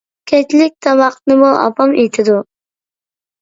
[0.29, 2.41] كەچلىك تاماقنىمۇ ئاپام ئېتىدۇ.